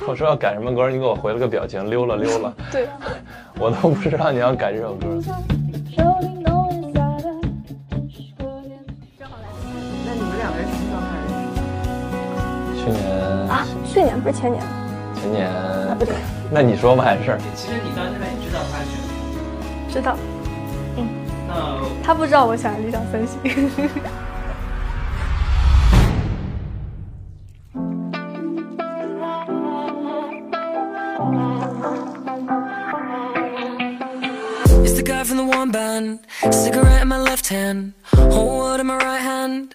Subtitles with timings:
[0.08, 2.54] 我说要改什么歌，你给我回了个表情，溜了溜了。
[2.72, 2.88] 对，
[3.60, 5.06] 我都不知道你要改这首歌。
[10.04, 12.82] 那你们两个人什么时候开始认识？
[12.82, 12.98] 去年
[13.48, 14.62] 啊，去年不是前年，
[15.14, 15.48] 前年
[15.98, 16.14] 不对，
[16.50, 20.16] 那你说吧，还是其实你到现在也知道他是谁，知道
[20.96, 21.06] 嗯
[21.46, 23.38] 那他不知道我想理想三星。
[36.62, 37.94] Cigarette in my left hand
[38.30, 39.70] hold on my right hand.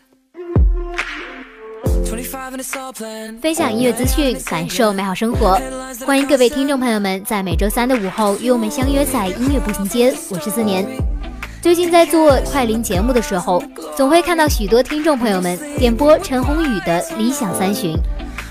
[3.41, 5.59] 分享音乐资讯，感受美好生活。
[6.05, 10.13] 欢迎各位听众朋友们在每周三的午后与我们相约在音乐步行街。
[10.29, 10.85] 我是思年。
[11.59, 13.63] 最近在做快临节目的时候，
[13.97, 17.95] 总会看到许多听众朋友们点播陈鸿宇的《理想三旬》。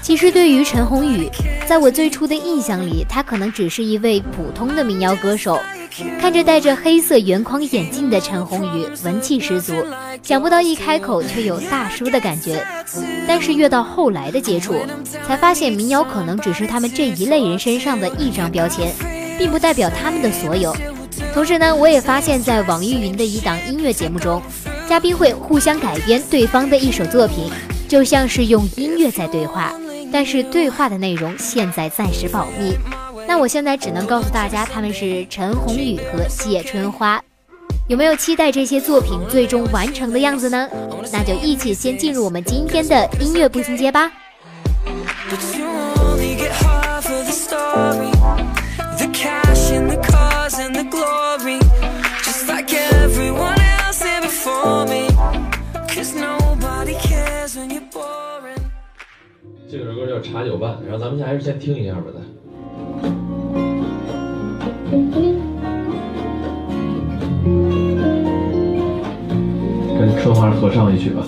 [0.02, 1.30] 其实对于陈鸿宇，
[1.68, 5.60] 在我最初的印象里，他可能只是一位普通的民谣歌手。
[6.20, 9.72] 看着戴着黑色圆框眼镜的陈鸿宇，文气十足，
[10.22, 12.64] 想不到一开口却有大叔的感觉。
[13.26, 14.74] 但是越到后来的接触，
[15.26, 18.92] 才发现民谣可能只是他们这一类人身上的一张标签，
[19.38, 20.74] 并不代表他们的所有。
[21.32, 24.42] 同时呢，我也发现，在网易云的一档音乐节目中，
[24.88, 27.50] 嘉宾会互相改编对方的一首作品，
[27.88, 29.72] 就像是用音乐在对话，
[30.12, 32.74] 但是对话的内容现在暂时保密。
[33.26, 37.22] 那我现在只能告诉大家，他们是陈鸿宇和谢春花。
[37.86, 40.68] 有没有期待这些作品最终完成的样子呢？
[41.12, 44.10] 那就一起先进入我们今天的音乐步行街吧。
[45.28, 48.10] But you only get half of the story.
[48.98, 51.58] The cash and the cars and the glory.
[52.22, 55.08] Just like everyone else here before me.
[55.88, 58.62] Cause nobody cares when you're boring.
[59.70, 62.20] 这首歌叫《茶酒伴》，然后咱们还是先听一下吧，再。
[69.98, 71.24] 跟春花合唱一曲吧。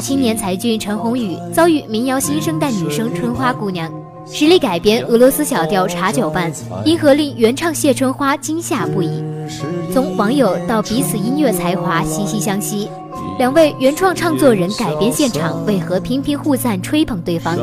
[0.00, 3.90] 青年才俊陈鸿宇遭遇民谣新生代女生春花姑娘，
[4.26, 6.52] 实力改编俄罗斯小调《茶酒伴》，
[6.84, 9.22] 因何令原唱谢春花惊吓不已。
[9.92, 12.88] 从网友到彼此音乐才华息息相惜，
[13.38, 17.58] 两位原创唱作人改编现场为何频频互赞吹捧对方？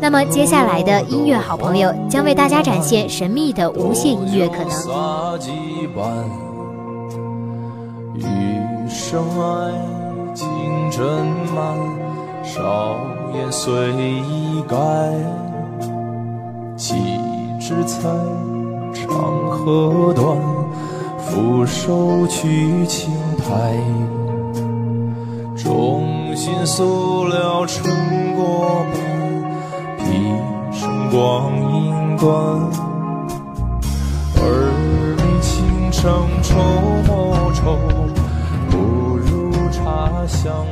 [0.00, 4.70] 那么接下来的音乐好朋友将为大家展现神秘的无限音乐可能。
[4.70, 4.90] 洒
[5.38, 5.50] 几
[5.96, 6.06] 般，
[8.14, 10.01] 余生爱
[10.34, 11.76] 情真慢，
[12.42, 12.96] 少
[13.32, 14.76] 年随意改，
[16.76, 16.94] 岂
[17.60, 18.08] 知才
[18.92, 19.10] 长
[19.50, 20.38] 河短，
[21.18, 23.76] 俯首取青苔。
[25.56, 27.84] 衷心塑料成
[28.34, 28.94] 果般，
[29.98, 30.34] 披
[30.72, 32.32] 生光阴短。
[34.36, 34.42] 儿
[35.16, 36.58] 女情长愁
[37.06, 37.78] 莫愁，
[40.22, 40.66] 茶香暖。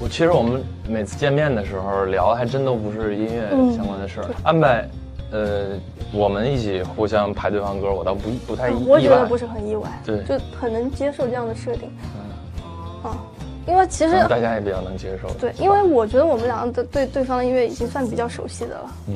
[0.00, 4.26] 我其实我们每次见面的时候聊的还真都不是音乐嗯相关的事儿。
[4.42, 4.88] 安排，
[5.30, 5.78] 呃，
[6.12, 11.90] 我们一起互相排对方歌，我倒不不太意意外我觉得不是很意外，对就很能接受这样的设定。
[12.16, 13.18] 嗯啊，
[13.66, 15.28] 因为其实大家也比较能接受。
[15.34, 19.14] 对，因为我觉得我们两个的对对方的音乐已经算比较熟悉的了，嗯，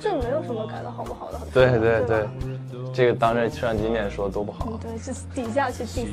[0.00, 1.38] 这没有什么改的好不好的。
[1.52, 2.30] 对对对吧，
[2.98, 4.76] 这个当着摄像机面说多不好。
[4.82, 6.08] 对，是底下去 diss。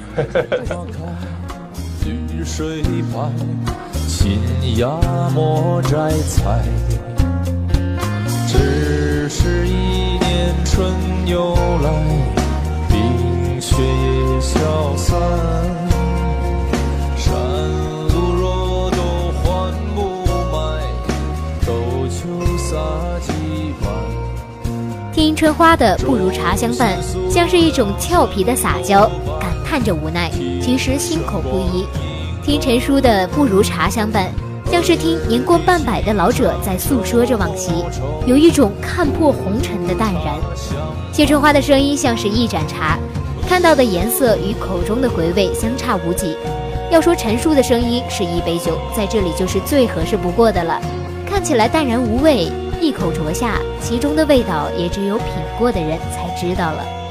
[2.06, 3.34] 绿水畔，
[4.08, 4.40] 秦
[4.78, 4.86] 崖
[5.34, 6.62] 莫摘采。
[8.48, 9.72] 只是一
[10.20, 10.94] 年春
[11.26, 11.90] 又来，
[12.88, 15.20] 冰雪也消散。
[17.18, 17.34] 山
[18.14, 18.98] 路若都
[19.42, 20.24] 换不
[20.54, 20.56] 买，
[21.66, 21.74] 斗
[22.06, 22.22] 酒
[22.60, 22.78] 洒
[23.22, 23.34] 几
[25.26, 26.96] 听春花的不如茶相伴，
[27.32, 30.30] 像是一种俏皮的撒娇，感叹着无奈，
[30.62, 31.84] 其实心口不一。
[32.44, 34.32] 听陈叔的不如茶相伴。
[34.70, 37.72] 像是听年过半百的老者在诉说着往昔，
[38.28, 40.36] 有一种看破红尘的淡然。
[41.12, 43.00] 谢春花的声音像是一盏茶，
[43.50, 46.38] 看到的颜色与口中的回味相差无几。
[46.92, 50.80] 要说陈叔的声音是一杯酒，在这里就是最合适不过的了。
[51.28, 52.52] 看起来淡然无味，
[52.82, 55.28] 一口啄下，其中的味道也只有品
[55.58, 57.05] 过的人才知道了。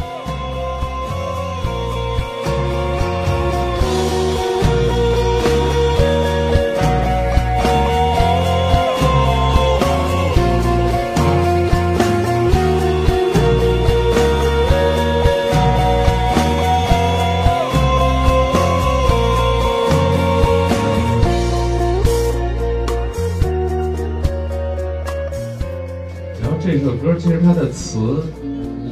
[27.04, 27.98] 歌其实它的词，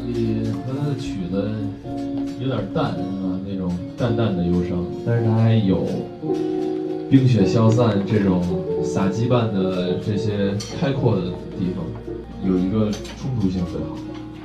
[0.06, 1.50] 也和它的曲子
[2.38, 5.87] 有点淡啊，那种淡淡的忧伤，但是它还有
[7.11, 8.43] 冰雪消散这种
[8.85, 11.23] 洒羁绊的这些开阔的
[11.59, 11.82] 地方，
[12.47, 13.97] 有一个冲突性最好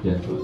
[0.03, 0.39] 演出来。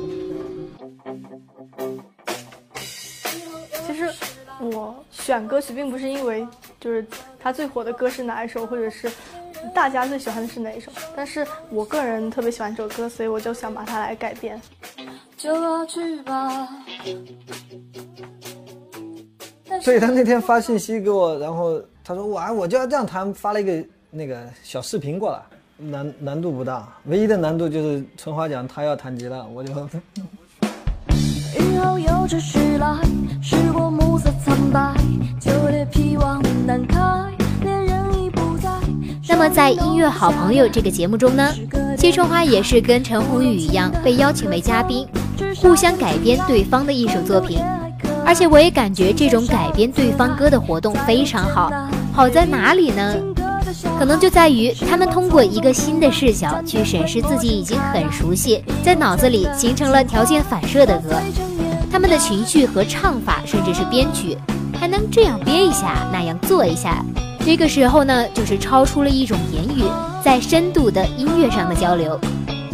[3.88, 4.12] 其实
[4.60, 6.46] 我选歌曲并不是因为
[6.78, 7.06] 就是
[7.40, 9.10] 他最火的歌是哪一首，或者是。
[9.74, 10.92] 大家最喜欢的是哪一首？
[11.16, 14.62] 但是我个人特别喜欢这首歌，所以我就想把它来改编。
[19.82, 25.42] 所以他那天发信息给我，然后他说哇，我就要这样弹，发了一个那个小视频过来，
[25.78, 29.74] 难难度不大，唯一的难度就是春花讲他要弹吉他，我就。
[31.60, 33.00] 雨后又继续来，
[33.42, 34.94] 时过暮色苍白，
[35.42, 37.33] 秋叶披望难开。
[39.28, 41.54] 那么在音乐好朋友这个节目中呢，
[41.98, 45.08] 谢春花也是跟陈鸿宇一样被邀请为嘉宾，
[45.58, 47.60] 互相改编对方的一首作品。
[48.26, 51.72] 而且我也感觉这种改编对方歌的活动非常好，
[52.12, 53.16] 好在哪里呢？
[53.98, 61.16] 可能就在于他们通过一个新的视角去审视自己已经很熟悉，在脑子里形成了条件反射的歌，
[61.92, 64.38] 他们的情绪和唱法，甚至是编曲，
[64.80, 67.04] 还能这样编一下，那样做一下。
[67.46, 69.84] 这个时候呢，就是超出了一种言语，
[70.24, 72.18] 在深度的音乐上的交流，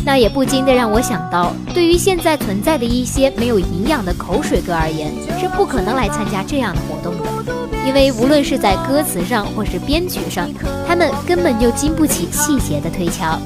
[0.06, 7.52] 那也不禁的让我想到，对于现在存在的一些没有营养的口水歌而言，是不可能来参加这样的活动的，
[7.88, 10.48] 因为无论是在歌词上或是编曲上，
[10.88, 13.40] 他们根本就经不起细节的推敲。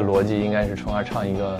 [0.00, 1.58] 逻辑应该是春花唱一个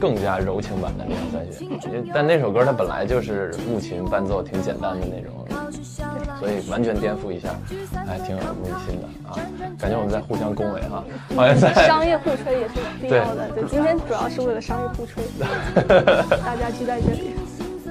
[0.00, 1.66] 更加柔情版的《烈阳三雪》，
[2.14, 5.46] 但那首歌它本来就是木琴伴奏挺简单的那种，
[6.38, 7.50] 所以完全颠覆一下，
[8.06, 9.36] 还挺耳目一新的啊！
[9.78, 11.04] 感觉我们在互相恭维哈，
[11.36, 13.50] 好像在 商业互吹也是必要的。
[13.54, 15.22] 对，今天主要是为了商业互吹，
[16.44, 17.32] 大家聚在这里。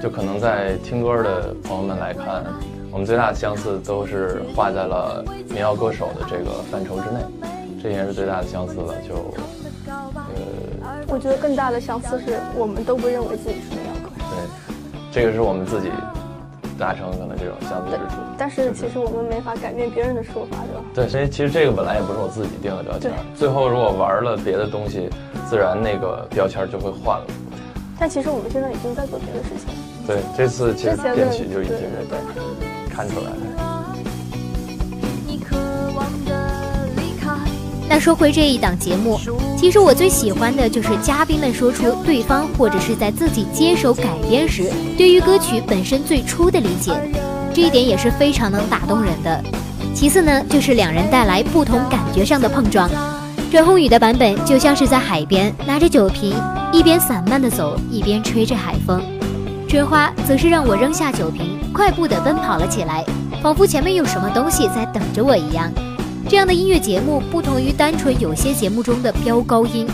[0.02, 2.42] 就可能在听歌的朋友们来看，
[2.90, 7.20] 我们最大的相似都是画在了民谣歌手的这个范畴之内，
[7.82, 8.94] 这应该是最大的相似了。
[9.06, 9.32] 就。
[10.82, 14.24] 呃，我觉得更大的相似是我们都不认为自己是民谣歌手。
[14.30, 14.48] 对，
[15.12, 15.90] 这个是我们自己
[16.78, 18.20] 达成可能这种相似之处。
[18.38, 20.84] 但是其实我们没法改变别人的说法，对吧？
[20.94, 23.12] 对，所以其实这个本来也不是我自己定的标签。
[23.34, 25.10] 最后如果玩了别的东西，
[25.48, 27.26] 自然那个标签就会换了。
[27.98, 29.68] 但其实我们现在已经在做别的事情。
[30.06, 31.76] 对，这次其实编曲就已经
[32.88, 33.36] 看出来了。
[37.92, 39.18] 那说回这一档节目，
[39.58, 46.92] 其实我最喜欢的就是嘉宾们说出对方或者是在自己接手改编时对于歌曲本身最初的理解，
[47.52, 49.42] 这一点也是非常能打动人的。
[49.92, 52.88] 其次呢，就是两人带来不同感觉上的碰撞。
[53.50, 56.32] 陈鸿宇的版本就像是在海边拿着酒瓶，
[56.72, 59.00] 一边散漫的走，一边吹着海风；
[59.68, 63.04] 春花则是让我扔下酒瓶，快步地奔跑了起来，
[63.42, 65.68] 仿佛前面有什么东西在等着我一样。
[66.30, 69.84] 这样的音乐节目不同于单纯有些节目中的飙高音，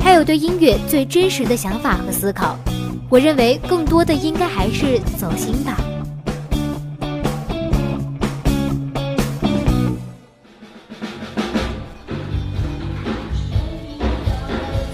[0.00, 2.58] 还有对音乐最真实的想法和思考。
[3.08, 5.76] 我认为更多的应该还是走心吧。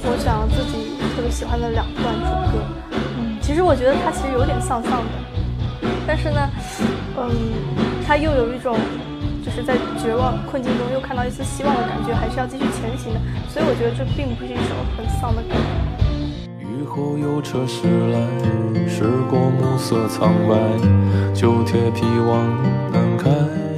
[0.05, 6.51] 我想自己特别喜欢的两段主歌，嗯，其实我觉得它其实有点丧丧的，但是呢，
[7.17, 7.31] 嗯，
[8.07, 8.77] 它又有一种
[9.51, 15.57] 就是在绝望困境中又看到一丝希望的感觉，还是要继续前行的，所以我觉得这并不是一首很丧的歌。
[16.61, 18.21] 雨后有车驶来，
[18.89, 20.55] 驶过暮色苍白，
[21.35, 22.47] 旧铁皮往
[22.93, 23.29] 南开，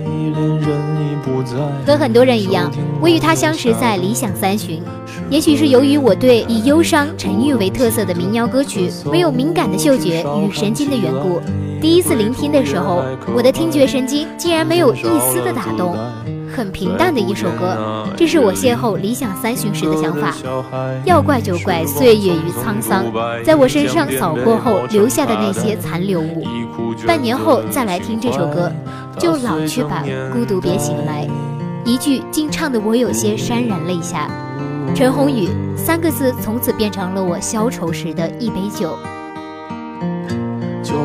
[0.05, 0.69] 恋人
[1.01, 1.57] 已不在。
[1.87, 4.83] 和很多人一样，我与他相识在理想三旬。
[5.31, 11.41] 也许是由于我对以忧伤、沉郁为特色的民谣歌曲没有敏感的嗅觉与神经的缘故，
[11.83, 13.03] 第一次聆听的时候，
[13.35, 15.97] 我的听觉神经竟然没有一丝的打动。
[16.55, 20.33] 很平淡的一首歌，这是我邂逅理想三旬时的想法。
[21.05, 23.05] 要怪就怪岁月与沧桑，
[23.45, 26.47] 在我身上扫过后留下的那些残留物。
[27.05, 28.71] 半年后再来听这首歌，
[29.19, 31.27] 就老去吧，孤独别醒来。
[31.85, 34.31] 一句竟唱得我有些潸然泪下。
[34.95, 38.97] 陈鸿宇三个字从此变成了我消愁时的一杯酒。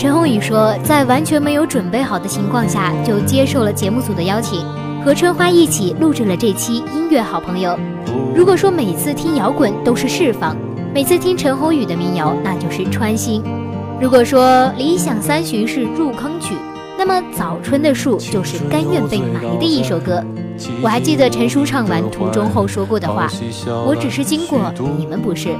[0.00, 4.64] 陈鸿宇说，在完全没有准备好的情况下，就接受了节目组的邀请，
[5.04, 7.78] 和春花一起录制了这期音乐好朋友。
[8.34, 10.56] 如果说每次听摇滚都是释放，
[10.94, 13.42] 每次听陈鸿宇的民谣那就是穿心。
[14.00, 16.54] 如果说理想三旬是入坑曲，
[16.96, 20.24] 那么早春的树就是甘愿被埋的一首歌。
[20.82, 23.28] 我还记得陈叔唱完《途中》后说过的话
[23.86, 25.56] ：“我只是经过，你们不是。”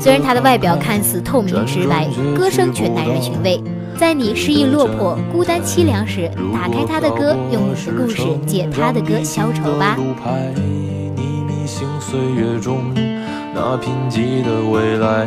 [0.00, 3.62] 虽然他的外表看似透明直白，歌声却耐人寻味。
[3.98, 9.96] 在你失意落魄、孤单凄凉时，打开他的歌，用你的故事解他的歌消愁吧。
[9.98, 12.94] 你迷信岁月中
[13.54, 15.26] 那贫瘠的未来，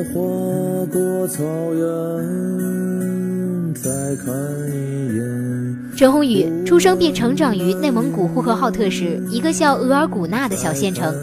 [0.00, 0.20] 野花
[0.86, 1.84] 过草原，
[3.74, 4.34] 再看
[4.70, 5.76] 一眼。
[5.94, 11.14] 陈鸿宇出生并成长于内蒙古呼和浩特市一个叫额尔古纳的小县城，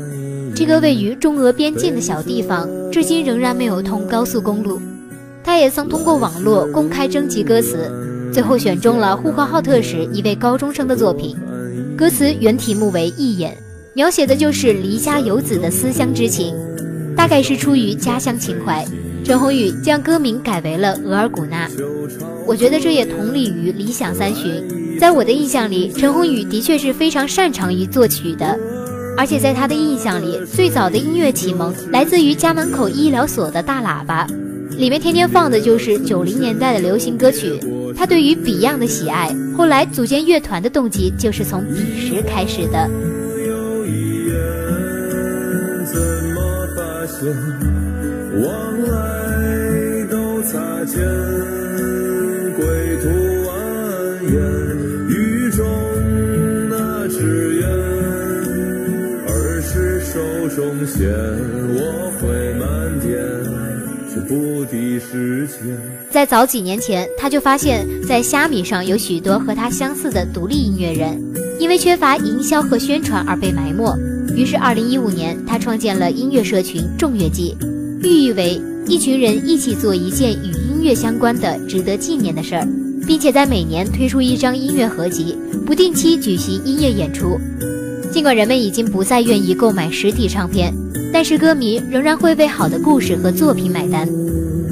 [0.56, 4.80] 这个位于中俄边境的小地方，至今仍然没有通高速公路。
[5.44, 7.90] 他也曾通过网络公开征集歌词，
[8.32, 11.36] 最后选中了呼和浩特市一位高中生的作品。
[11.98, 13.54] 歌词原题目为《一眼》，
[13.96, 16.54] 描写的就是离家游子的思乡之情。
[17.18, 18.86] 大概是出于家乡情怀，
[19.26, 21.68] 陈鸿宇将歌名改为了额尔古纳。
[22.46, 24.98] 我觉得这也同理于理想三旬。
[25.00, 28.58] 在我的印象里，陈鸿宇的确是非常擅长于作曲的，
[29.18, 34.26] 而且在他的印象里，最早的音乐启蒙来自于家门口医疗所的大喇叭，
[34.78, 37.60] 里面天天放的就是九零年代的流行歌曲。
[37.96, 42.90] 他对于 Beyond 的喜爱，后来组建乐团的动机就是从彼时开始的。
[48.44, 51.00] 往来都擦肩，
[52.56, 52.66] 归
[53.02, 53.08] 途
[53.44, 53.48] 蜿
[54.28, 54.36] 蜒，
[55.08, 55.66] 雨中
[56.70, 57.66] 那纸鸢，
[59.26, 61.10] 儿时手中现，
[61.74, 63.18] 我会漫天，
[64.28, 65.58] 不敌时间。
[66.12, 71.20] 在早几年前，他就发现，在虾米上有许多和他相似的独立音乐人，
[71.58, 73.98] 因为缺乏营销和宣传而被埋没。
[74.38, 77.58] 于是，二零一五年，他创建了音乐社群“众乐季”，
[78.04, 82.68] 寓意为一群人一起做一件与音乐相关的、值得纪念的事儿，
[83.08, 87.40] 并且在每年推出一张音乐合集，不定期举行音乐演出。
[88.12, 90.72] 尽管人们已经不再愿意购买实体唱片，
[91.12, 94.08] 但是歌迷仍然会为好的故事和作品买单。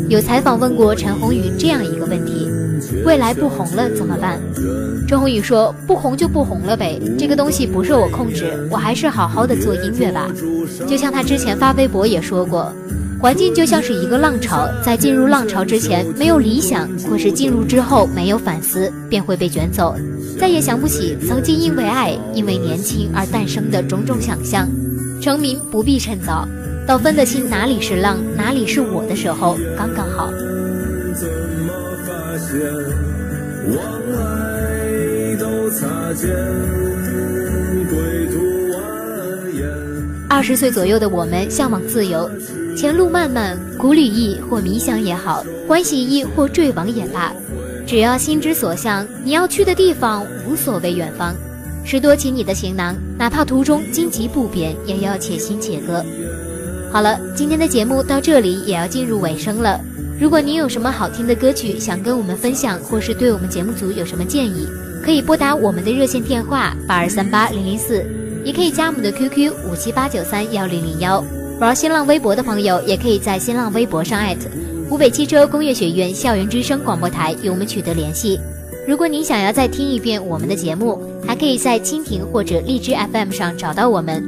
[0.09, 2.44] 有采访问过陈鸿宇这样一个问题：
[3.05, 4.39] 未来不红了怎么办？
[5.07, 10.27] 周鸿宇说：“不红就不红了呗，这个东西不受我控制，我还是好好的做音乐吧。”
[10.89, 12.73] 就像他之前发微博也说过，
[13.21, 19.95] 环境就像是一个浪潮，在进入浪潮之前没有理想，或是进入之后没有反思，便会被卷走，
[20.39, 24.67] 再也想不起曾经因为爱、因为年轻而诞生的种种想象。
[25.21, 26.47] 成名不必趁早。
[26.87, 30.29] 到分得清哪里是浪，哪里是我的时候，刚刚好。
[40.29, 42.29] 二十岁左右的我们向往自由，
[42.75, 47.33] 前路漫漫，古旅意或迷想也好，欢喜意或坠亡也罢，
[47.85, 51.35] 只要心之所向，你要去的地方无所谓远方。
[51.83, 56.03] 拾多起你的行囊，哪怕途中荆棘不扁，也要且行且歌。
[56.91, 59.79] 好了，今天的节目到这里也要进入尾声了。
[60.19, 64.67] 如果您有什么好听的歌曲想跟我们分享，或是对我们节目组有什么建议，
[65.05, 68.03] 可以拨打我们的热线电话八二三八零零四，
[68.43, 71.23] 也可以加我们的 QQ 五七八九三幺零零幺。
[71.59, 74.49] 玩新浪微博的朋友，也可以在新浪微博上艾特
[74.89, 78.39] 湖北汽车工业学院校园之声广播台与我们取得联系。
[78.87, 84.23] 如果您想要再听一遍我们的节目，还可以在蜻蜓或者荔枝 FM 上找到我们。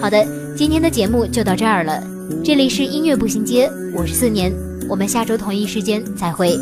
[0.00, 0.24] 好的。
[0.56, 2.02] 今天的节目就到这儿了，
[2.44, 4.52] 这里是音乐步行街，我是四年，
[4.88, 6.58] 我们下周同一时间再会。